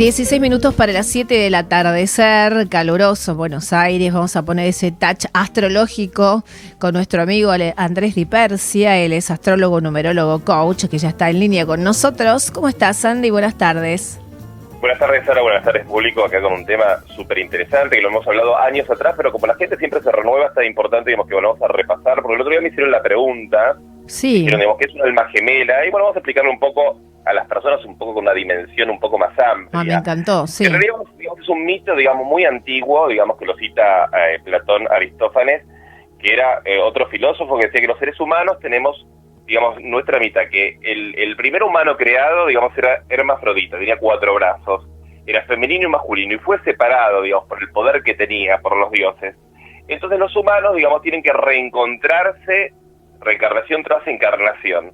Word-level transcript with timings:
16 0.00 0.40
minutos 0.40 0.74
para 0.74 0.94
las 0.94 1.08
7 1.08 1.34
del 1.34 1.54
atardecer, 1.54 2.70
caluroso 2.70 3.34
Buenos 3.34 3.74
Aires. 3.74 4.14
Vamos 4.14 4.34
a 4.34 4.42
poner 4.42 4.66
ese 4.66 4.92
touch 4.92 5.26
astrológico 5.34 6.42
con 6.78 6.94
nuestro 6.94 7.20
amigo 7.20 7.52
Andrés 7.76 8.14
Di 8.14 8.24
Persia. 8.24 8.96
Él 8.96 9.12
es 9.12 9.30
astrólogo, 9.30 9.82
numerólogo, 9.82 10.42
coach, 10.42 10.86
que 10.86 10.96
ya 10.96 11.10
está 11.10 11.28
en 11.28 11.38
línea 11.38 11.66
con 11.66 11.84
nosotros. 11.84 12.50
¿Cómo 12.50 12.70
estás, 12.70 13.04
Andy? 13.04 13.28
Buenas 13.28 13.58
tardes. 13.58 14.18
Buenas 14.80 14.98
tardes, 14.98 15.22
Sara. 15.26 15.42
Buenas 15.42 15.62
tardes, 15.62 15.84
público. 15.84 16.24
Acá 16.24 16.40
con 16.40 16.54
un 16.54 16.64
tema 16.64 17.04
súper 17.14 17.40
interesante 17.40 17.96
que 17.96 18.02
lo 18.02 18.08
hemos 18.08 18.26
hablado 18.26 18.56
años 18.56 18.88
atrás, 18.88 19.12
pero 19.18 19.30
como 19.30 19.48
la 19.48 19.54
gente 19.56 19.76
siempre 19.76 20.00
se 20.00 20.10
renueva, 20.10 20.46
está 20.46 20.64
importante 20.64 21.10
digamos, 21.10 21.28
que 21.28 21.34
bueno, 21.34 21.48
vamos 21.52 21.68
a 21.68 21.74
repasar. 21.74 22.22
Porque 22.22 22.36
el 22.36 22.40
otro 22.40 22.52
día 22.52 22.62
me 22.62 22.68
hicieron 22.68 22.90
la 22.90 23.02
pregunta. 23.02 23.76
Sí. 24.06 24.38
Dijeron, 24.38 24.60
digamos, 24.60 24.78
que 24.78 24.86
es 24.86 24.94
una 24.94 25.04
alma 25.04 25.28
gemela. 25.28 25.84
Y 25.84 25.90
bueno, 25.90 26.06
vamos 26.06 26.16
a 26.16 26.20
explicarle 26.20 26.50
un 26.50 26.58
poco 26.58 27.09
a 27.24 27.32
las 27.32 27.46
personas 27.46 27.84
un 27.84 27.98
poco 27.98 28.14
con 28.14 28.24
una 28.24 28.32
dimensión 28.32 28.90
un 28.90 28.98
poco 28.98 29.18
más 29.18 29.30
amplia. 29.38 29.80
Ah, 29.80 29.84
me 29.84 29.94
encantó, 29.94 30.46
sí. 30.46 30.64
En 30.64 30.72
realidad 30.72 30.94
digamos, 31.16 31.40
es 31.40 31.48
un 31.48 31.64
mito, 31.64 31.94
digamos, 31.94 32.26
muy 32.26 32.44
antiguo, 32.44 33.08
digamos 33.08 33.38
que 33.38 33.46
lo 33.46 33.54
cita 33.56 34.06
eh, 34.06 34.38
Platón 34.44 34.86
Aristófanes, 34.90 35.64
que 36.18 36.32
era 36.32 36.60
eh, 36.64 36.78
otro 36.78 37.08
filósofo 37.08 37.58
que 37.58 37.66
decía 37.66 37.80
que 37.80 37.86
los 37.86 37.98
seres 37.98 38.18
humanos 38.20 38.58
tenemos, 38.60 39.06
digamos, 39.46 39.80
nuestra 39.80 40.18
mitad, 40.18 40.42
que 40.50 40.78
el, 40.82 41.14
el 41.18 41.36
primer 41.36 41.62
humano 41.62 41.96
creado, 41.96 42.46
digamos, 42.46 42.76
era 42.76 43.02
hermafrodita, 43.08 43.78
tenía 43.78 43.98
cuatro 43.98 44.34
brazos, 44.34 44.86
era 45.26 45.44
femenino 45.44 45.88
y 45.88 45.90
masculino, 45.90 46.34
y 46.34 46.38
fue 46.38 46.58
separado, 46.62 47.22
digamos, 47.22 47.46
por 47.48 47.62
el 47.62 47.70
poder 47.70 48.02
que 48.02 48.14
tenía, 48.14 48.58
por 48.58 48.76
los 48.76 48.90
dioses. 48.90 49.36
Entonces 49.88 50.18
los 50.18 50.34
humanos, 50.36 50.76
digamos, 50.76 51.02
tienen 51.02 51.22
que 51.22 51.32
reencontrarse 51.32 52.72
reencarnación 53.20 53.82
tras 53.82 54.06
encarnación. 54.06 54.92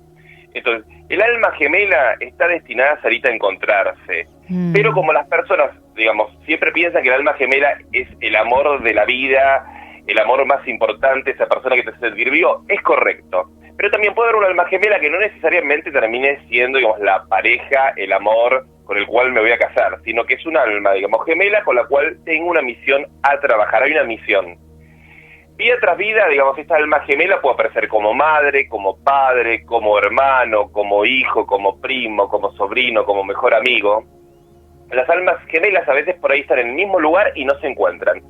Entonces, 0.56 0.86
el 1.10 1.20
alma 1.20 1.52
gemela 1.52 2.16
está 2.18 2.48
destinada, 2.48 2.98
Sarita, 3.02 3.28
a 3.28 3.34
encontrarse. 3.34 4.26
Mm. 4.48 4.72
Pero 4.72 4.92
como 4.92 5.12
las 5.12 5.28
personas, 5.28 5.70
digamos, 5.94 6.32
siempre 6.46 6.72
piensan 6.72 7.02
que 7.02 7.08
el 7.08 7.14
alma 7.14 7.34
gemela 7.34 7.76
es 7.92 8.08
el 8.20 8.34
amor 8.36 8.82
de 8.82 8.94
la 8.94 9.04
vida, 9.04 9.66
el 10.06 10.18
amor 10.18 10.46
más 10.46 10.66
importante, 10.66 11.32
esa 11.32 11.46
persona 11.46 11.76
que 11.76 11.82
te 11.82 11.90
hace 11.90 12.00
sentir 12.00 12.30
vivo, 12.30 12.64
es 12.68 12.80
correcto. 12.80 13.50
Pero 13.76 13.90
también 13.90 14.14
puede 14.14 14.30
haber 14.30 14.40
un 14.40 14.46
alma 14.46 14.64
gemela 14.68 14.98
que 14.98 15.10
no 15.10 15.18
necesariamente 15.18 15.90
termine 15.90 16.38
siendo, 16.48 16.78
digamos, 16.78 17.00
la 17.00 17.24
pareja, 17.26 17.92
el 17.96 18.14
amor 18.14 18.64
con 18.84 18.96
el 18.96 19.06
cual 19.06 19.32
me 19.32 19.40
voy 19.40 19.50
a 19.50 19.58
casar, 19.58 19.98
sino 20.04 20.24
que 20.24 20.34
es 20.34 20.46
un 20.46 20.56
alma, 20.56 20.92
digamos, 20.92 21.22
gemela 21.26 21.62
con 21.64 21.76
la 21.76 21.84
cual 21.84 22.16
tengo 22.24 22.48
una 22.48 22.62
misión 22.62 23.04
a 23.24 23.38
trabajar, 23.40 23.82
hay 23.82 23.92
una 23.92 24.04
misión 24.04 24.56
vida 25.56 25.76
tras 25.80 25.96
vida, 25.96 26.28
digamos, 26.28 26.58
esta 26.58 26.76
alma 26.76 27.00
gemela 27.00 27.40
puede 27.40 27.54
aparecer 27.54 27.88
como 27.88 28.12
madre, 28.12 28.68
como 28.68 29.02
padre, 29.02 29.64
como 29.64 29.98
hermano, 29.98 30.70
como 30.70 31.04
hijo, 31.04 31.46
como 31.46 31.80
primo, 31.80 32.28
como 32.28 32.52
sobrino, 32.52 33.04
como 33.04 33.24
mejor 33.24 33.54
amigo. 33.54 34.04
Las 34.90 35.08
almas 35.08 35.36
gemelas 35.48 35.88
a 35.88 35.94
veces 35.94 36.16
por 36.16 36.30
ahí 36.30 36.40
están 36.40 36.58
en 36.58 36.68
el 36.68 36.74
mismo 36.74 37.00
lugar 37.00 37.32
y 37.34 37.44
no 37.44 37.58
se 37.60 37.68
encuentran. 37.68 38.22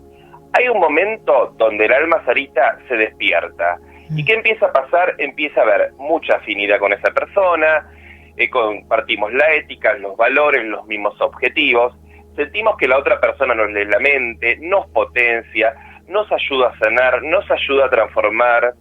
Hay 0.52 0.68
un 0.68 0.78
momento 0.78 1.52
donde 1.58 1.86
el 1.86 1.92
alma 1.92 2.22
zarita 2.24 2.78
se 2.88 2.96
despierta. 2.96 3.76
¿Y 4.14 4.24
qué 4.24 4.34
empieza 4.34 4.66
a 4.66 4.72
pasar? 4.72 5.14
Empieza 5.18 5.60
a 5.60 5.64
haber 5.64 5.92
mucha 5.94 6.36
afinidad 6.36 6.78
con 6.78 6.92
esa 6.92 7.10
persona, 7.12 7.90
eh, 8.36 8.48
compartimos 8.48 9.32
la 9.32 9.52
ética, 9.54 9.94
los 9.94 10.16
valores, 10.16 10.64
los 10.64 10.86
mismos 10.86 11.20
objetivos, 11.20 11.92
sentimos 12.36 12.76
que 12.76 12.86
la 12.86 12.98
otra 12.98 13.20
persona 13.20 13.54
nos 13.54 13.70
lee 13.70 13.86
la 13.86 13.98
mente, 13.98 14.58
nos 14.60 14.86
potencia, 14.90 15.74
nos 16.08 16.30
ayuda 16.30 16.68
a 16.68 16.78
sanar, 16.78 17.22
nos 17.22 17.48
ayuda 17.50 17.86
a 17.86 17.90
transformar, 17.90 18.74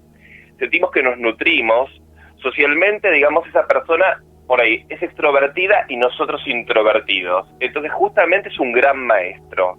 sentimos 0.60 0.92
que 0.92 1.04
nos 1.04 1.18
nutrimos, 1.18 1.90
socialmente, 2.38 3.12
digamos, 3.12 3.48
esa 3.48 3.68
persona 3.68 4.22
por 4.48 4.62
ahí 4.62 4.86
es 4.90 5.02
extrovertida 5.02 5.86
y 5.90 5.98
nosotros 5.98 6.42
introvertidos. 6.46 7.48
Entonces 7.60 7.92
justamente 7.94 8.50
es 8.50 8.60
un 8.60 8.72
gran 8.72 8.98
maestro. 9.06 9.78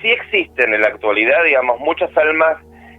Sí 0.00 0.10
existen 0.10 0.72
en 0.72 0.80
la 0.80 0.88
actualidad, 0.88 1.44
digamos, 1.44 1.78
muchas 1.80 2.14
almas 2.16 2.56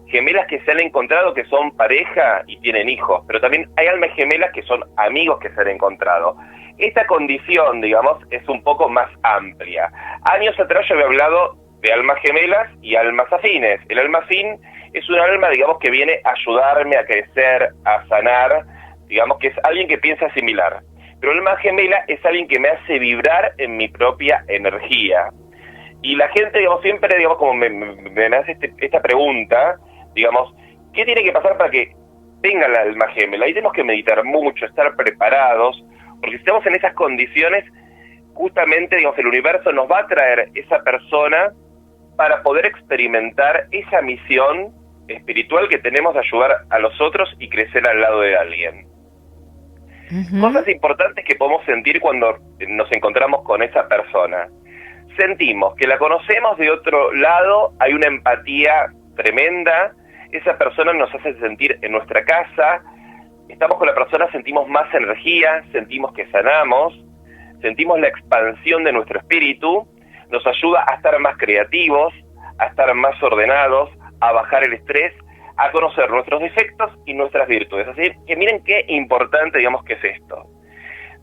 gemelas 0.07 0.45
que 0.47 0.59
se 0.61 0.71
han 0.71 0.79
encontrado 0.81 1.33
que 1.33 1.45
son 1.45 1.75
pareja 1.75 2.43
y 2.45 2.59
tienen 2.59 2.89
hijos, 2.89 3.23
pero 3.27 3.39
también 3.39 3.69
hay 3.77 3.87
almas 3.87 4.11
gemelas 4.15 4.51
que 4.51 4.61
son 4.63 4.83
amigos 4.97 5.39
que 5.39 5.49
se 5.49 5.61
han 5.61 5.69
encontrado. 5.69 6.37
Esta 6.77 7.07
condición, 7.07 7.81
digamos, 7.81 8.17
es 8.29 8.47
un 8.49 8.61
poco 8.63 8.89
más 8.89 9.09
amplia. 9.23 9.91
Años 10.31 10.59
atrás 10.59 10.85
yo 10.87 10.95
había 10.95 11.07
hablado 11.07 11.55
de 11.81 11.91
almas 11.91 12.19
gemelas 12.21 12.69
y 12.81 12.95
almas 12.95 13.31
afines. 13.31 13.81
El 13.89 13.99
alma 13.99 14.19
afín 14.19 14.59
es 14.93 15.09
un 15.09 15.19
alma, 15.19 15.49
digamos, 15.49 15.79
que 15.79 15.89
viene 15.89 16.21
a 16.23 16.31
ayudarme 16.31 16.97
a 16.97 17.05
crecer, 17.05 17.69
a 17.85 18.07
sanar, 18.07 18.65
digamos 19.07 19.39
que 19.39 19.47
es 19.47 19.55
alguien 19.63 19.87
que 19.87 19.97
piensa 19.97 20.31
similar. 20.33 20.81
Pero 21.19 21.33
el 21.33 21.39
alma 21.39 21.57
gemela 21.57 22.03
es 22.07 22.23
alguien 22.25 22.47
que 22.47 22.59
me 22.59 22.69
hace 22.69 22.99
vibrar 22.99 23.53
en 23.57 23.77
mi 23.77 23.87
propia 23.87 24.43
energía. 24.47 25.29
Y 26.01 26.15
la 26.15 26.27
gente, 26.29 26.57
digamos, 26.57 26.81
siempre, 26.81 27.15
digamos, 27.15 27.37
como 27.37 27.53
me, 27.53 27.69
me, 27.69 28.25
hace 28.35 28.53
este, 28.53 28.73
esta 28.79 29.01
pregunta, 29.01 29.77
digamos, 30.13 30.53
¿qué 30.93 31.05
tiene 31.05 31.23
que 31.23 31.31
pasar 31.31 31.57
para 31.57 31.69
que 31.69 31.93
tenga 32.41 32.67
la 32.67 32.81
alma 32.81 33.07
gemela? 33.09 33.45
Ahí 33.45 33.53
tenemos 33.53 33.73
que 33.73 33.83
meditar 33.83 34.23
mucho, 34.23 34.65
estar 34.65 34.95
preparados, 34.95 35.83
porque 36.19 36.37
si 36.37 36.41
estamos 36.41 36.65
en 36.65 36.75
esas 36.75 36.93
condiciones, 36.95 37.65
justamente, 38.33 38.95
digamos, 38.97 39.17
el 39.19 39.27
universo 39.27 39.71
nos 39.71 39.89
va 39.89 39.99
a 39.99 40.07
traer 40.07 40.49
esa 40.55 40.83
persona 40.83 41.53
para 42.21 42.43
poder 42.43 42.67
experimentar 42.67 43.65
esa 43.71 43.99
misión 44.03 44.71
espiritual 45.07 45.67
que 45.67 45.79
tenemos 45.79 46.13
de 46.13 46.19
ayudar 46.19 46.51
a 46.69 46.77
los 46.77 46.93
otros 47.01 47.35
y 47.39 47.49
crecer 47.49 47.89
al 47.89 47.99
lado 47.99 48.21
de 48.21 48.37
alguien. 48.37 48.87
Cosas 50.39 50.67
importantes 50.67 51.25
que 51.25 51.33
podemos 51.33 51.65
sentir 51.65 51.99
cuando 51.99 52.37
nos 52.67 52.91
encontramos 52.91 53.41
con 53.41 53.63
esa 53.63 53.87
persona. 53.87 54.47
Sentimos 55.17 55.73
que 55.77 55.87
la 55.87 55.97
conocemos 55.97 56.59
de 56.59 56.69
otro 56.69 57.11
lado, 57.11 57.73
hay 57.79 57.93
una 57.93 58.05
empatía 58.05 58.93
tremenda, 59.15 59.91
esa 60.31 60.59
persona 60.59 60.93
nos 60.93 61.11
hace 61.15 61.33
sentir 61.39 61.79
en 61.81 61.91
nuestra 61.91 62.23
casa, 62.23 62.83
estamos 63.49 63.79
con 63.79 63.87
la 63.87 63.95
persona, 63.95 64.31
sentimos 64.31 64.69
más 64.69 64.93
energía, 64.93 65.63
sentimos 65.71 66.13
que 66.13 66.29
sanamos, 66.29 66.93
sentimos 67.61 67.99
la 67.99 68.09
expansión 68.09 68.83
de 68.83 68.91
nuestro 68.91 69.17
espíritu 69.17 69.87
nos 70.31 70.45
ayuda 70.47 70.85
a 70.87 70.95
estar 70.95 71.17
más 71.19 71.37
creativos, 71.37 72.13
a 72.57 72.67
estar 72.67 72.93
más 72.93 73.21
ordenados, 73.21 73.89
a 74.19 74.31
bajar 74.31 74.63
el 74.63 74.73
estrés, 74.73 75.13
a 75.57 75.71
conocer 75.71 76.09
nuestros 76.09 76.41
defectos 76.41 76.91
y 77.05 77.13
nuestras 77.13 77.47
virtudes. 77.47 77.87
Así 77.87 78.11
que 78.25 78.35
miren 78.35 78.63
qué 78.63 78.85
importante, 78.87 79.57
digamos, 79.57 79.83
que 79.83 79.93
es 79.93 80.03
esto. 80.03 80.47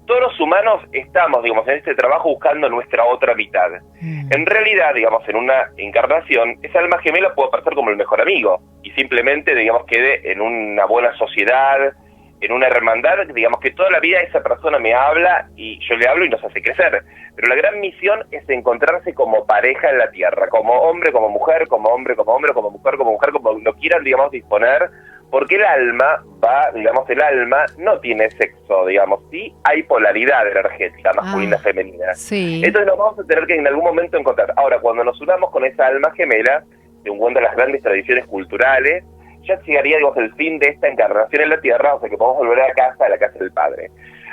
Todos 0.06 0.20
los 0.22 0.40
humanos 0.40 0.82
estamos, 0.92 1.42
digamos, 1.42 1.68
en 1.68 1.76
este 1.76 1.94
trabajo 1.94 2.30
buscando 2.30 2.68
nuestra 2.70 3.04
otra 3.04 3.34
mitad. 3.34 3.70
Mm. 4.00 4.32
En 4.32 4.46
realidad, 4.46 4.94
digamos, 4.94 5.28
en 5.28 5.36
una 5.36 5.70
encarnación, 5.76 6.56
esa 6.62 6.78
alma 6.78 6.98
gemela 6.98 7.34
puede 7.34 7.48
aparecer 7.48 7.74
como 7.74 7.90
el 7.90 7.96
mejor 7.96 8.20
amigo 8.20 8.60
y 8.82 8.90
simplemente, 8.92 9.54
digamos, 9.54 9.84
quede 9.84 10.32
en 10.32 10.40
una 10.40 10.86
buena 10.86 11.14
sociedad, 11.16 11.92
en 12.40 12.52
una 12.52 12.68
hermandad, 12.68 13.26
digamos 13.34 13.60
que 13.60 13.72
toda 13.72 13.90
la 13.90 14.00
vida 14.00 14.20
esa 14.20 14.42
persona 14.42 14.78
me 14.78 14.94
habla 14.94 15.48
y 15.56 15.78
yo 15.88 15.96
le 15.96 16.08
hablo 16.08 16.24
y 16.24 16.28
nos 16.28 16.42
hace 16.44 16.62
crecer. 16.62 17.02
Pero 17.34 17.48
la 17.48 17.54
gran 17.56 17.80
misión 17.80 18.24
es 18.30 18.48
encontrarse 18.48 19.14
como 19.14 19.46
pareja 19.46 19.90
en 19.90 19.98
la 19.98 20.10
tierra, 20.10 20.48
como 20.48 20.72
hombre, 20.72 21.12
como 21.12 21.28
mujer, 21.28 21.66
como 21.68 21.88
hombre, 21.88 22.16
como 22.16 22.32
hombre, 22.32 22.52
como 22.52 22.70
mujer, 22.70 22.96
como 22.96 23.12
mujer, 23.12 23.30
como 23.32 23.52
lo 23.52 23.74
quieran, 23.74 24.04
digamos, 24.04 24.30
disponer, 24.30 24.88
porque 25.30 25.56
el 25.56 25.64
alma 25.64 26.24
va, 26.42 26.70
digamos, 26.72 27.08
el 27.10 27.20
alma 27.20 27.66
no 27.76 27.98
tiene 28.00 28.30
sexo, 28.30 28.86
digamos, 28.86 29.20
sí 29.30 29.52
hay 29.64 29.82
polaridad 29.82 30.48
energética 30.48 31.12
masculina, 31.12 31.56
ah, 31.58 31.62
femenina. 31.62 32.14
Sí. 32.14 32.62
Entonces 32.64 32.86
nos 32.86 32.98
vamos 32.98 33.18
a 33.18 33.24
tener 33.24 33.46
que 33.46 33.56
en 33.56 33.66
algún 33.66 33.84
momento 33.84 34.16
encontrar. 34.16 34.52
Ahora, 34.56 34.78
cuando 34.80 35.04
nos 35.04 35.20
unamos 35.20 35.50
con 35.50 35.64
esa 35.64 35.86
alma 35.86 36.12
gemela, 36.16 36.64
según 37.02 37.34
de 37.34 37.40
las 37.40 37.54
grandes 37.56 37.82
tradiciones 37.82 38.26
culturales, 38.26 39.04
ya 39.48 39.60
llegaría, 39.62 39.96
digamos, 39.96 40.16
el 40.18 40.34
fin 40.34 40.58
de 40.58 40.68
esta 40.68 40.88
encarnación 40.88 41.42
en 41.42 41.50
la 41.50 41.60
Tierra, 41.60 41.94
o 41.94 42.00
sea 42.00 42.08
que 42.08 42.16
podemos 42.16 42.38
volver 42.38 42.60
a 42.60 42.72
casa, 42.74 43.06
a 43.06 43.08
la 43.08 43.18
casa 43.18 43.38
del 43.38 43.52
Padre. 43.52 43.90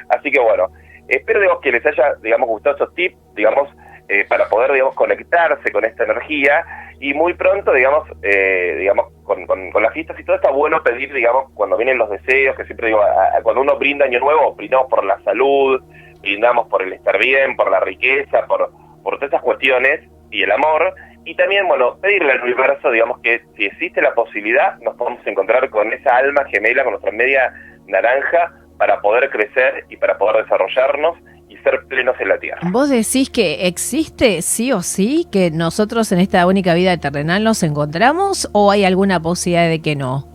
Así 0.10 0.30
que 0.30 0.40
bueno, 0.40 0.68
espero, 1.08 1.40
digamos, 1.40 1.62
que 1.62 1.72
les 1.72 1.86
haya, 1.86 2.16
digamos, 2.22 2.48
gustado 2.50 2.76
esos 2.76 2.94
tips, 2.94 3.18
digamos, 3.36 3.70
eh, 4.08 4.26
para 4.28 4.48
poder, 4.50 4.72
digamos, 4.74 4.94
conectarse 4.96 5.72
con 5.72 5.84
esta 5.84 6.04
energía 6.04 6.64
y 7.00 7.14
muy 7.14 7.34
pronto, 7.34 7.74
digamos, 7.74 8.08
eh, 8.22 8.76
digamos, 8.80 9.12
con, 9.24 9.46
con, 9.48 9.82
las 9.82 9.94
fiestas 9.94 10.20
y 10.20 10.24
todo 10.24 10.36
está 10.36 10.52
bueno 10.52 10.84
pedir, 10.84 11.12
digamos, 11.14 11.52
cuando 11.54 11.76
vienen 11.76 11.98
los 11.98 12.10
deseos, 12.10 12.56
que 12.56 12.66
siempre 12.66 12.88
digo, 12.88 13.02
cuando 13.44 13.62
uno 13.62 13.78
brinda 13.78 14.06
año 14.06 14.20
nuevo, 14.20 14.54
brindamos 14.54 14.90
por 14.90 15.04
la 15.04 15.20
salud, 15.22 15.82
brindamos 16.22 16.68
por 16.68 16.84
el 16.84 16.94
estar 16.94 17.18
bien, 17.18 17.56
por 17.56 17.72
la 17.72 17.80
riqueza, 17.80 18.46
por, 18.46 18.72
por 19.04 19.16
todas 19.16 19.30
esas 19.30 19.42
cuestiones 19.42 20.02
y 20.32 20.44
el 20.44 20.52
amor, 20.52 20.94
y 21.26 21.36
también, 21.36 21.68
bueno, 21.68 21.98
pedirle 22.02 22.32
al 22.34 22.42
universo, 22.44 22.92
digamos, 22.92 23.20
que 23.22 23.42
si 23.58 23.66
existe 23.66 24.02
la 24.02 24.14
posibilidad, 24.14 24.78
nos 24.80 24.96
podemos 24.96 25.26
encontrar 25.26 25.70
con 25.72 25.92
esa 25.92 26.18
alma 26.18 26.46
gemela, 26.46 26.84
con 26.84 26.94
nuestra 26.94 27.12
media 27.12 27.52
naranja, 27.88 28.54
para 28.78 29.02
poder 29.02 29.30
crecer 29.30 29.86
y 29.90 29.98
para 29.98 30.18
poder 30.18 30.44
desarrollarnos 30.44 31.18
y 31.50 31.58
ser 31.58 31.86
plenos 31.88 32.16
en 32.20 32.30
la 32.30 32.38
tierra. 32.38 32.60
¿Vos 32.72 32.90
decís 32.90 33.30
que 33.30 33.68
existe 33.68 34.42
sí 34.42 34.72
o 34.72 34.82
sí 34.82 35.26
que 35.32 35.50
nosotros 35.52 36.12
en 36.12 36.20
esta 36.20 36.46
única 36.46 36.74
vida 36.74 36.96
terrenal 36.98 37.44
nos 37.44 37.64
encontramos 37.64 38.50
o 38.54 38.72
hay 38.72 38.84
alguna 38.86 39.20
posibilidad 39.20 39.70
de 39.70 39.82
que 39.82 39.96
no? 39.96 40.35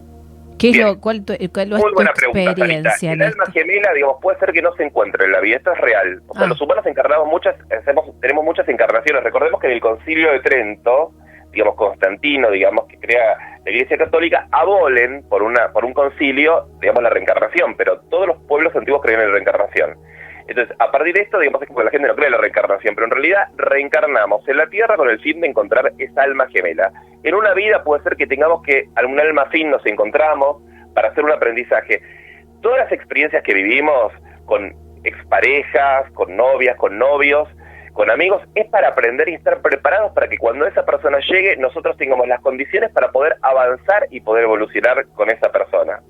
¿Qué 0.60 0.70
es 0.70 0.76
lo, 0.76 1.00
cuál, 1.00 1.24
tu, 1.24 1.32
cuál 1.52 1.72
es 1.72 1.82
tu 1.82 2.02
experiencia? 2.02 3.12
el 3.12 3.22
alma 3.22 3.46
gemela, 3.46 3.94
digamos, 3.94 4.16
puede 4.20 4.38
ser 4.38 4.52
que 4.52 4.60
no 4.60 4.74
se 4.74 4.84
encuentre 4.84 5.24
en 5.24 5.32
la 5.32 5.40
vida. 5.40 5.56
Esto 5.56 5.72
es 5.72 5.78
real. 5.78 6.20
O 6.28 6.34
sea, 6.34 6.44
ah. 6.44 6.48
los 6.48 6.60
humanos 6.60 6.84
encarnamos 6.86 7.28
muchas, 7.28 7.56
hacemos, 7.70 8.04
tenemos 8.20 8.44
muchas 8.44 8.68
encarnaciones. 8.68 9.24
Recordemos 9.24 9.58
que 9.58 9.68
en 9.68 9.72
el 9.72 9.80
Concilio 9.80 10.30
de 10.32 10.40
Trento, 10.40 11.12
digamos, 11.50 11.76
Constantino, 11.76 12.50
digamos, 12.50 12.86
que 12.86 12.98
crea 12.98 13.58
la 13.64 13.70
Iglesia 13.70 13.96
Católica, 13.96 14.48
abolen 14.52 15.24
por 15.28 15.42
una 15.42 15.72
por 15.72 15.84
un 15.86 15.94
concilio, 15.94 16.68
digamos, 16.80 17.02
la 17.02 17.10
reencarnación, 17.10 17.74
pero 17.76 18.00
todos 18.10 18.26
los 18.26 18.36
pueblos 18.42 18.76
antiguos 18.76 19.00
creían 19.02 19.22
en 19.22 19.28
la 19.28 19.32
reencarnación. 19.32 19.96
Entonces, 20.50 20.76
a 20.80 20.90
partir 20.90 21.14
de 21.14 21.20
esto, 21.20 21.38
digamos, 21.38 21.60
que 21.60 21.84
la 21.84 21.90
gente 21.92 22.08
no 22.08 22.16
cree 22.16 22.28
la 22.28 22.38
reencarnación, 22.38 22.96
pero 22.96 23.06
en 23.06 23.12
realidad 23.12 23.44
reencarnamos 23.56 24.46
en 24.48 24.56
la 24.56 24.66
Tierra 24.66 24.96
con 24.96 25.08
el 25.08 25.20
fin 25.20 25.40
de 25.40 25.46
encontrar 25.46 25.92
esa 25.96 26.22
alma 26.22 26.48
gemela. 26.48 26.90
En 27.22 27.36
una 27.36 27.54
vida 27.54 27.84
puede 27.84 28.02
ser 28.02 28.16
que 28.16 28.26
tengamos 28.26 28.60
que 28.64 28.88
algún 28.96 29.20
alma 29.20 29.46
fin 29.46 29.70
nos 29.70 29.86
encontramos 29.86 30.60
para 30.92 31.10
hacer 31.10 31.22
un 31.22 31.30
aprendizaje. 31.30 32.02
Todas 32.62 32.80
las 32.80 32.90
experiencias 32.90 33.44
que 33.44 33.54
vivimos 33.54 34.12
con 34.46 34.74
exparejas, 35.04 36.10
con 36.14 36.36
novias, 36.36 36.76
con 36.78 36.98
novios, 36.98 37.48
con 37.92 38.10
amigos, 38.10 38.42
es 38.56 38.68
para 38.70 38.88
aprender 38.88 39.28
y 39.28 39.34
estar 39.34 39.62
preparados 39.62 40.10
para 40.14 40.26
que 40.26 40.36
cuando 40.36 40.66
esa 40.66 40.84
persona 40.84 41.18
llegue 41.28 41.56
nosotros 41.58 41.96
tengamos 41.96 42.26
las 42.26 42.40
condiciones 42.40 42.90
para 42.90 43.12
poder 43.12 43.36
avanzar 43.42 44.08
y 44.10 44.20
poder 44.20 44.44
evolucionar 44.44 45.06
con 45.14 45.30
esa 45.30 45.52
persona. 45.52 46.00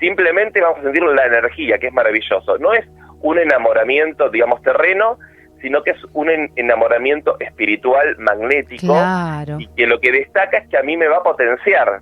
Simplemente 0.00 0.60
vamos 0.60 0.80
a 0.80 0.82
sentir 0.82 1.04
la 1.04 1.24
energía, 1.24 1.78
que 1.78 1.86
es 1.86 1.92
maravilloso. 1.92 2.58
No 2.58 2.74
es 2.74 2.84
un 3.20 3.38
enamoramiento, 3.38 4.28
digamos, 4.30 4.62
terreno, 4.62 5.18
sino 5.60 5.82
que 5.82 5.90
es 5.90 5.98
un 6.12 6.28
enamoramiento 6.56 7.36
espiritual 7.40 8.16
magnético 8.18 8.96
y 9.58 9.66
que 9.68 9.86
lo 9.86 10.00
que 10.00 10.12
destaca 10.12 10.58
es 10.58 10.68
que 10.68 10.78
a 10.78 10.82
mí 10.82 10.96
me 10.96 11.08
va 11.08 11.18
a 11.18 11.22
potenciar. 11.22 12.00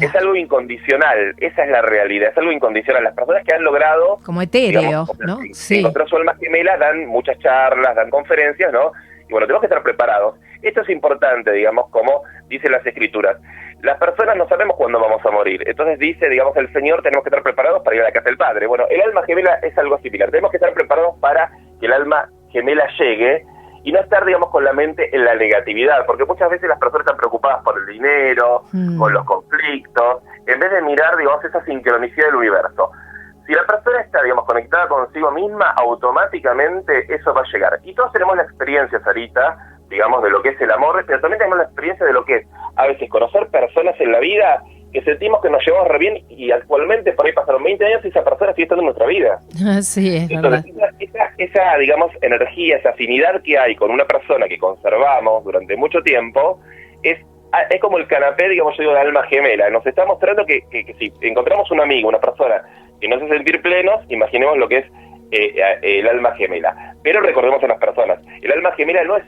Es 0.00 0.14
algo 0.14 0.36
incondicional, 0.36 1.34
esa 1.38 1.64
es 1.64 1.70
la 1.70 1.82
realidad, 1.82 2.30
es 2.30 2.38
algo 2.38 2.52
incondicional. 2.52 3.04
Las 3.04 3.14
personas 3.14 3.44
que 3.44 3.54
han 3.54 3.64
logrado... 3.64 4.18
Como 4.24 4.40
etéreo, 4.40 5.04
¿no? 5.18 5.40
Sí. 5.52 5.80
Encontrar 5.80 6.08
su 6.08 6.16
alma 6.16 6.36
gemela 6.40 6.76
dan 6.78 7.06
muchas 7.06 7.38
charlas, 7.40 7.94
dan 7.96 8.08
conferencias, 8.08 8.72
¿no? 8.72 8.92
Y 9.28 9.32
bueno, 9.32 9.46
tenemos 9.46 9.60
que 9.60 9.66
estar 9.66 9.82
preparados. 9.82 10.36
Esto 10.62 10.82
es 10.82 10.88
importante, 10.90 11.52
digamos, 11.52 11.88
como 11.90 12.22
dicen 12.48 12.72
las 12.72 12.86
escrituras. 12.86 13.36
Las 13.82 13.98
personas 13.98 14.36
no 14.36 14.46
sabemos 14.46 14.76
cuándo 14.76 15.00
vamos 15.00 15.24
a 15.24 15.30
morir. 15.30 15.62
Entonces 15.66 15.98
dice, 15.98 16.28
digamos, 16.28 16.56
el 16.56 16.70
Señor, 16.72 17.02
tenemos 17.02 17.24
que 17.24 17.30
estar 17.30 17.42
preparados 17.42 17.82
para 17.82 17.96
ir 17.96 18.02
a 18.02 18.06
la 18.06 18.12
casa 18.12 18.28
del 18.28 18.36
Padre. 18.36 18.66
Bueno, 18.66 18.84
el 18.90 19.00
alma 19.00 19.22
gemela 19.24 19.54
es 19.62 19.76
algo 19.78 19.98
similar. 19.98 20.30
Tenemos 20.30 20.50
que 20.50 20.58
estar 20.58 20.74
preparados 20.74 21.16
para 21.18 21.50
que 21.80 21.86
el 21.86 21.92
alma 21.92 22.28
gemela 22.50 22.86
llegue 22.98 23.44
y 23.82 23.92
no 23.92 24.00
estar, 24.00 24.24
digamos, 24.26 24.50
con 24.50 24.64
la 24.64 24.74
mente 24.74 25.14
en 25.14 25.24
la 25.24 25.34
negatividad, 25.34 26.04
porque 26.04 26.26
muchas 26.26 26.50
veces 26.50 26.68
las 26.68 26.78
personas 26.78 27.06
están 27.06 27.16
preocupadas 27.16 27.62
por 27.64 27.78
el 27.78 27.86
dinero, 27.86 28.64
mm. 28.72 28.98
por 28.98 29.12
los 29.12 29.24
conflictos, 29.24 30.22
en 30.46 30.60
vez 30.60 30.70
de 30.70 30.82
mirar, 30.82 31.16
digamos, 31.16 31.42
esa 31.44 31.64
sincronicidad 31.64 32.26
del 32.26 32.36
universo. 32.36 32.90
Si 33.46 33.54
la 33.54 33.64
persona 33.64 34.00
está, 34.02 34.22
digamos, 34.22 34.44
conectada 34.44 34.86
consigo 34.88 35.30
misma, 35.30 35.70
automáticamente 35.76 37.12
eso 37.12 37.32
va 37.32 37.40
a 37.40 37.52
llegar. 37.52 37.80
Y 37.82 37.94
todos 37.94 38.12
tenemos 38.12 38.36
la 38.36 38.42
experiencia, 38.42 39.00
Sarita, 39.00 39.56
digamos, 39.90 40.22
de 40.22 40.30
lo 40.30 40.40
que 40.40 40.50
es 40.50 40.60
el 40.60 40.70
amor, 40.70 41.04
pero 41.06 41.20
también 41.20 41.38
tenemos 41.38 41.58
la 41.58 41.64
experiencia 41.64 42.06
de 42.06 42.12
lo 42.12 42.24
que 42.24 42.36
es 42.36 42.46
a 42.76 42.86
veces 42.86 43.10
conocer 43.10 43.48
personas 43.48 44.00
en 44.00 44.12
la 44.12 44.20
vida 44.20 44.62
que 44.92 45.02
sentimos 45.02 45.40
que 45.40 45.50
nos 45.50 45.64
llevamos 45.64 45.88
re 45.88 45.98
bien 45.98 46.24
y 46.28 46.50
actualmente 46.50 47.12
por 47.12 47.26
ahí 47.26 47.32
pasaron 47.32 47.62
20 47.62 47.84
años 47.84 48.04
y 48.04 48.08
esa 48.08 48.24
persona 48.24 48.52
sigue 48.52 48.64
estando 48.64 48.82
en 48.82 48.86
nuestra 48.86 49.06
vida. 49.06 49.38
Sí, 49.82 50.16
es 50.16 50.42
verdad. 50.42 50.64
Esa, 50.98 51.32
esa, 51.38 51.76
digamos, 51.78 52.10
energía, 52.22 52.76
esa 52.76 52.90
afinidad 52.90 53.42
que 53.42 53.58
hay 53.58 53.76
con 53.76 53.90
una 53.90 54.04
persona 54.04 54.46
que 54.46 54.58
conservamos 54.58 55.44
durante 55.44 55.76
mucho 55.76 56.02
tiempo 56.02 56.60
es, 57.02 57.18
es 57.70 57.80
como 57.80 57.98
el 57.98 58.06
canapé, 58.06 58.48
digamos, 58.48 58.76
yo 58.76 58.82
digo, 58.82 58.94
de 58.94 59.00
alma 59.00 59.22
gemela. 59.24 59.70
Nos 59.70 59.86
está 59.86 60.04
mostrando 60.06 60.44
que, 60.44 60.62
que, 60.70 60.94
si 60.98 61.12
encontramos 61.22 61.70
un 61.70 61.80
amigo, 61.80 62.08
una 62.08 62.20
persona 62.20 62.62
que 63.00 63.08
nos 63.08 63.22
hace 63.22 63.32
sentir 63.32 63.62
plenos, 63.62 64.00
imaginemos 64.08 64.58
lo 64.58 64.68
que 64.68 64.78
es 64.78 64.86
eh, 65.30 65.78
el 65.82 66.08
alma 66.08 66.34
gemela. 66.36 66.94
Pero 67.02 67.20
recordemos 67.20 67.62
a 67.62 67.68
las 67.68 67.78
personas, 67.78 68.18
el 68.42 68.52
alma 68.52 68.72
gemela 68.72 69.04
no 69.04 69.16
es, 69.16 69.24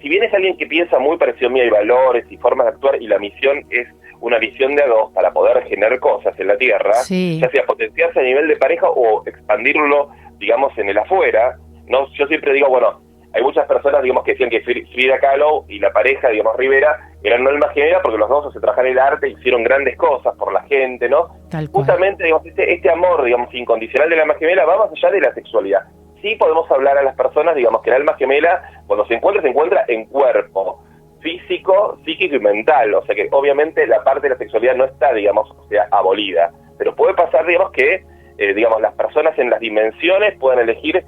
si 0.00 0.08
bien 0.08 0.22
es 0.22 0.32
alguien 0.32 0.56
que 0.56 0.66
piensa 0.66 0.98
muy 0.98 1.16
parecido 1.16 1.48
a 1.48 1.52
mí, 1.52 1.60
hay 1.60 1.70
valores 1.70 2.24
y 2.30 2.36
formas 2.36 2.66
de 2.66 2.72
actuar 2.72 3.02
y 3.02 3.06
la 3.08 3.18
misión 3.18 3.64
es 3.70 3.88
una 4.20 4.38
visión 4.38 4.74
de 4.74 4.82
a 4.82 4.86
dos 4.86 5.12
para 5.12 5.32
poder 5.32 5.62
generar 5.64 5.98
cosas 6.00 6.38
en 6.38 6.48
la 6.48 6.56
Tierra, 6.56 6.92
ya 7.08 7.50
sea 7.50 7.64
potenciarse 7.66 8.20
a 8.20 8.22
nivel 8.22 8.48
de 8.48 8.56
pareja 8.56 8.88
o 8.88 9.26
expandirlo, 9.26 10.10
digamos, 10.38 10.76
en 10.78 10.88
el 10.88 10.98
afuera. 10.98 11.56
No, 11.86 12.08
yo 12.14 12.26
siempre 12.26 12.52
digo, 12.52 12.68
bueno, 12.68 13.00
hay 13.36 13.42
muchas 13.42 13.66
personas, 13.66 14.02
digamos, 14.02 14.24
que 14.24 14.32
decían 14.32 14.48
que 14.48 14.62
Frida 14.62 15.18
Kahlo 15.18 15.66
y 15.68 15.78
la 15.78 15.92
pareja, 15.92 16.30
digamos, 16.30 16.56
Rivera, 16.56 17.10
eran 17.22 17.44
no 17.44 17.50
alma 17.50 17.68
gemela 17.74 18.00
porque 18.00 18.16
los 18.16 18.30
dos 18.30 18.50
se 18.54 18.60
trabajaron 18.60 18.92
el 18.92 18.98
arte, 18.98 19.28
hicieron 19.28 19.62
grandes 19.62 19.98
cosas 19.98 20.34
por 20.38 20.54
la 20.54 20.62
gente, 20.62 21.06
¿no? 21.08 21.28
Justamente, 21.70 22.24
digamos, 22.24 22.46
este, 22.46 22.72
este, 22.72 22.90
amor, 22.90 23.22
digamos, 23.24 23.52
incondicional 23.54 24.08
de 24.08 24.16
la 24.16 24.22
alma 24.22 24.36
gemela 24.36 24.64
va 24.64 24.78
más 24.78 24.90
allá 24.90 25.10
de 25.10 25.20
la 25.20 25.34
sexualidad. 25.34 25.80
Sí 26.22 26.34
podemos 26.36 26.70
hablar 26.70 26.96
a 26.96 27.02
las 27.02 27.14
personas, 27.14 27.54
digamos, 27.56 27.82
que 27.82 27.90
el 27.90 27.96
alma 27.96 28.14
gemela, 28.14 28.82
cuando 28.86 29.06
se 29.06 29.14
encuentra, 29.14 29.42
se 29.42 29.48
encuentra 29.50 29.84
en 29.86 30.06
cuerpo 30.06 30.82
físico, 31.20 31.98
psíquico 32.06 32.36
y 32.36 32.40
mental. 32.40 32.94
O 32.94 33.04
sea 33.04 33.14
que 33.14 33.28
obviamente 33.32 33.86
la 33.86 34.02
parte 34.02 34.28
de 34.28 34.30
la 34.30 34.38
sexualidad 34.38 34.76
no 34.76 34.86
está, 34.86 35.12
digamos, 35.12 35.50
o 35.50 35.68
sea, 35.68 35.88
abolida. 35.90 36.52
Pero 36.78 36.96
puede 36.96 37.12
pasar, 37.12 37.46
digamos, 37.46 37.70
que, 37.72 38.02
eh, 38.38 38.54
digamos, 38.54 38.80
las 38.80 38.94
personas 38.94 39.38
en 39.38 39.50
las 39.50 39.60
dimensiones 39.60 40.38
puedan 40.38 40.60
elegir 40.60 41.04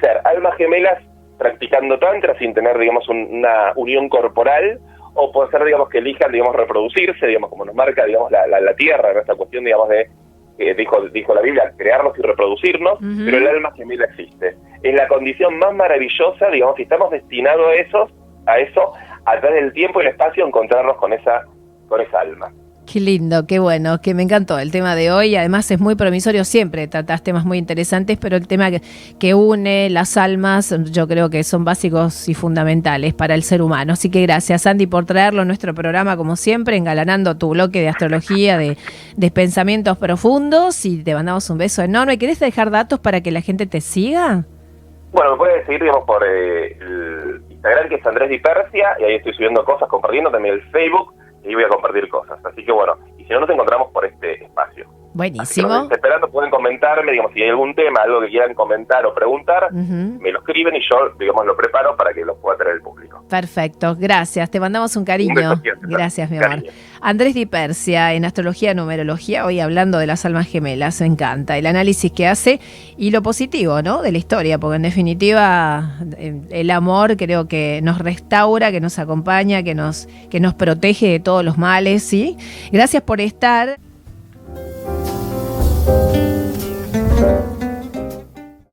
ser 0.00 0.20
almas 0.24 0.56
gemelas 0.56 1.02
practicando 1.38 1.98
tantra 1.98 2.38
sin 2.38 2.54
tener, 2.54 2.78
digamos, 2.78 3.08
una 3.08 3.72
unión 3.76 4.08
corporal, 4.08 4.80
o 5.14 5.30
puede 5.32 5.50
ser, 5.50 5.64
digamos, 5.64 5.88
que 5.88 5.98
elijan, 5.98 6.32
digamos, 6.32 6.54
reproducirse, 6.56 7.26
digamos, 7.26 7.50
como 7.50 7.64
nos 7.64 7.74
marca, 7.74 8.04
digamos, 8.04 8.30
la, 8.30 8.46
la, 8.46 8.74
tierra, 8.74 9.12
en 9.12 9.18
esta 9.18 9.34
cuestión, 9.34 9.64
digamos, 9.64 9.88
de, 9.88 10.08
eh, 10.58 10.74
dijo, 10.74 11.00
dijo 11.08 11.34
la 11.34 11.40
Biblia, 11.40 11.72
crearnos 11.76 12.18
y 12.18 12.22
reproducirnos, 12.22 12.98
pero 13.24 13.38
el 13.38 13.46
alma 13.46 13.72
gemela 13.76 14.06
existe. 14.06 14.56
Es 14.82 14.94
la 14.94 15.06
condición 15.08 15.58
más 15.58 15.72
maravillosa, 15.74 16.50
digamos, 16.50 16.76
si 16.76 16.82
estamos 16.82 17.10
destinados 17.10 17.66
a 17.68 17.74
eso, 17.74 18.08
a 18.46 18.58
eso, 18.58 18.92
a 19.24 19.40
través 19.40 19.62
del 19.62 19.72
tiempo 19.72 20.00
y 20.00 20.06
el 20.06 20.10
espacio 20.10 20.46
encontrarnos 20.46 20.96
con 20.96 21.12
esa, 21.12 21.44
con 21.88 22.00
esa 22.00 22.20
alma. 22.20 22.52
Qué 22.94 23.00
lindo, 23.00 23.44
qué 23.48 23.58
bueno, 23.58 24.00
que 24.00 24.14
me 24.14 24.22
encantó 24.22 24.56
el 24.60 24.70
tema 24.70 24.94
de 24.94 25.10
hoy. 25.10 25.34
Además 25.34 25.68
es 25.68 25.80
muy 25.80 25.96
promisorio 25.96 26.44
siempre, 26.44 26.86
tratás 26.86 27.24
temas 27.24 27.44
muy 27.44 27.58
interesantes, 27.58 28.18
pero 28.20 28.36
el 28.36 28.46
tema 28.46 28.68
que, 29.18 29.34
une 29.34 29.90
las 29.90 30.16
almas 30.16 30.72
yo 30.92 31.08
creo 31.08 31.28
que 31.28 31.42
son 31.42 31.64
básicos 31.64 32.28
y 32.28 32.34
fundamentales 32.34 33.12
para 33.12 33.34
el 33.34 33.42
ser 33.42 33.62
humano. 33.62 33.94
Así 33.94 34.12
que 34.12 34.22
gracias 34.22 34.64
Andy 34.68 34.86
por 34.86 35.06
traerlo 35.06 35.42
a 35.42 35.44
nuestro 35.44 35.74
programa 35.74 36.16
como 36.16 36.36
siempre, 36.36 36.76
engalanando 36.76 37.36
tu 37.36 37.50
bloque 37.50 37.80
de 37.80 37.88
astrología, 37.88 38.58
de, 38.58 38.76
pensamientos 39.32 39.98
profundos 39.98 40.86
y 40.86 41.02
te 41.02 41.14
mandamos 41.14 41.50
un 41.50 41.58
beso 41.58 41.82
enorme. 41.82 42.16
¿Querés 42.16 42.38
dejar 42.38 42.70
datos 42.70 43.00
para 43.00 43.22
que 43.22 43.32
la 43.32 43.40
gente 43.40 43.66
te 43.66 43.80
siga? 43.80 44.44
Bueno, 45.10 45.32
me 45.32 45.38
puedes 45.38 45.66
seguir 45.66 45.82
digamos, 45.82 46.04
por 46.04 46.22
eh, 46.24 46.78
el 46.78 47.42
Instagram 47.50 47.88
que 47.88 47.96
es 47.96 48.06
Andrés 48.06 48.30
Di 48.30 48.38
Persia 48.38 48.90
y 49.00 49.02
ahí 49.02 49.14
estoy 49.16 49.34
subiendo 49.34 49.64
cosas, 49.64 49.88
compartiendo 49.88 50.30
también 50.30 50.54
el 50.54 50.62
Facebook 50.70 51.12
y 51.44 51.54
voy 51.54 51.64
a 51.64 51.68
compartir 51.68 52.08
cosas. 52.08 52.38
Así 52.44 52.64
que 52.64 52.72
bueno, 52.72 52.96
y 53.18 53.24
si 53.24 53.32
no 53.32 53.40
nos 53.40 53.50
encontramos 53.50 53.90
por 53.92 54.04
este 54.04 54.44
espacio. 54.44 54.88
Buenísimo. 55.14 55.88
esperando, 55.92 56.28
pueden 56.28 56.50
comentarme, 56.50 57.12
digamos, 57.12 57.32
si 57.32 57.42
hay 57.42 57.50
algún 57.50 57.72
tema, 57.74 58.00
algo 58.02 58.20
que 58.20 58.30
quieran 58.30 58.52
comentar 58.54 59.06
o 59.06 59.14
preguntar, 59.14 59.72
me 59.72 60.32
lo 60.32 60.40
escriben 60.40 60.74
y 60.74 60.80
yo, 60.80 61.10
digamos, 61.18 61.46
lo 61.46 61.56
preparo 61.56 61.96
para 61.96 62.12
que 62.12 62.24
lo 62.24 62.36
pueda 62.36 62.58
tener 62.58 62.74
el 62.74 62.80
público. 62.80 62.93
Perfecto, 63.34 63.96
gracias. 63.98 64.48
Te 64.48 64.60
mandamos 64.60 64.94
un 64.94 65.04
cariño. 65.04 65.60
gracias, 65.82 66.30
mi 66.30 66.36
amor. 66.36 66.62
Andrés 67.00 67.34
Di 67.34 67.46
Persia, 67.46 68.14
en 68.14 68.24
Astrología 68.24 68.74
Numerología, 68.74 69.44
hoy 69.44 69.58
hablando 69.58 69.98
de 69.98 70.06
las 70.06 70.24
almas 70.24 70.46
gemelas, 70.46 71.00
me 71.00 71.08
encanta 71.08 71.58
el 71.58 71.66
análisis 71.66 72.12
que 72.12 72.28
hace 72.28 72.60
y 72.96 73.10
lo 73.10 73.24
positivo, 73.24 73.82
¿no? 73.82 74.02
De 74.02 74.12
la 74.12 74.18
historia, 74.18 74.58
porque 74.58 74.76
en 74.76 74.82
definitiva 74.82 75.96
eh, 76.16 76.42
el 76.50 76.70
amor 76.70 77.16
creo 77.16 77.48
que 77.48 77.80
nos 77.82 77.98
restaura, 77.98 78.70
que 78.70 78.80
nos 78.80 79.00
acompaña, 79.00 79.64
que 79.64 79.74
nos, 79.74 80.06
que 80.30 80.38
nos 80.38 80.54
protege 80.54 81.08
de 81.08 81.18
todos 81.18 81.44
los 81.44 81.58
males, 81.58 82.04
¿sí? 82.04 82.36
Gracias 82.70 83.02
por 83.02 83.20
estar. 83.20 83.80